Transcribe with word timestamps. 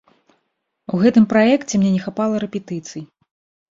У 0.93 1.03
гэтым 1.03 1.29
праекце 1.35 1.73
мне 1.85 1.95
не 1.99 2.03
хапала 2.09 2.35
рэпетыцый. 2.49 3.11